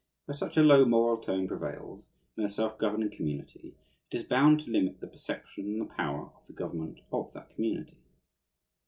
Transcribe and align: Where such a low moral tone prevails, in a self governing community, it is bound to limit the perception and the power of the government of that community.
Where 0.25 0.33
such 0.35 0.57
a 0.57 0.63
low 0.63 0.83
moral 0.85 1.17
tone 1.17 1.47
prevails, 1.47 2.07
in 2.35 2.43
a 2.43 2.49
self 2.49 2.79
governing 2.79 3.11
community, 3.15 3.75
it 4.09 4.17
is 4.17 4.23
bound 4.23 4.61
to 4.61 4.71
limit 4.71 4.99
the 4.99 5.05
perception 5.05 5.65
and 5.65 5.81
the 5.81 5.93
power 5.93 6.31
of 6.35 6.47
the 6.47 6.53
government 6.53 7.01
of 7.13 7.31
that 7.33 7.53
community. 7.55 7.97